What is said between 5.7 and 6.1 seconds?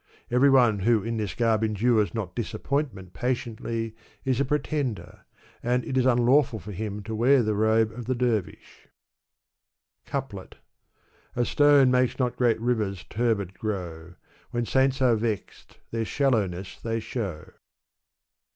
it ts